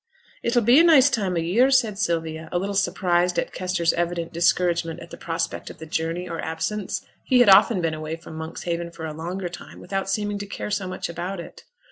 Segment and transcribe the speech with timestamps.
[0.41, 4.33] 'It'll be a nice time o' year,' said Sylvia, a little surprised at Kester's evident
[4.33, 8.35] discouragement at the prospect of the journey or absence; he had often been away from
[8.35, 11.65] Monkshaven for a longer time without seeming to care so much about it.